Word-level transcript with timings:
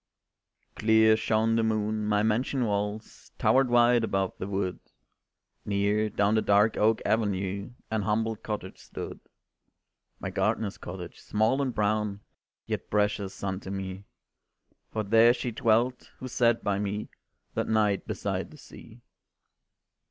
Clear 0.75 1.15
shone 1.15 1.57
the 1.57 1.61
moon, 1.61 2.05
my 2.07 2.23
mansion 2.23 2.65
walls 2.65 3.31
Towered 3.37 3.69
white 3.69 4.03
above 4.03 4.33
the 4.39 4.47
wood, 4.47 4.79
Near, 5.63 6.09
down 6.09 6.33
the 6.33 6.41
dark 6.41 6.75
oak 6.75 7.03
avenue 7.05 7.73
An 7.91 8.01
humble 8.01 8.35
cottage 8.35 8.79
stood. 8.79 9.19
My 10.19 10.31
gardener's 10.31 10.79
cottage, 10.79 11.19
small 11.19 11.61
and 11.61 11.71
brown, 11.75 12.21
Yet 12.65 12.89
precious 12.89 13.43
unto 13.43 13.69
me; 13.69 14.05
For 14.91 15.03
there 15.03 15.35
she 15.35 15.51
dwelt, 15.51 16.09
who 16.17 16.27
sat 16.27 16.63
by 16.63 16.79
me 16.79 17.09
That 17.53 17.67
night 17.67 18.07
beside 18.07 18.49
the 18.49 18.57
sea. 18.57 19.01